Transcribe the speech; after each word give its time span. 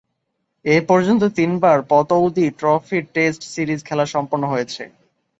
এ 0.65 0.77
পর্যন্ত 0.89 1.23
তিনবার 1.37 1.77
পতৌদি 1.91 2.45
ট্রফি’র 2.59 3.03
টেস্ট 3.13 3.41
সিরিজ 3.53 3.79
খেলা 3.83 4.05
সম্পন্ন 4.05 4.43
হয়েছে। 4.47 4.83